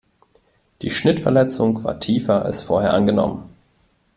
Die 0.81 0.89
Schnittverletzung 0.89 1.83
war 1.83 1.99
tiefer 1.99 2.43
als 2.43 2.63
vorher 2.63 2.95
angenommen. 2.95 3.47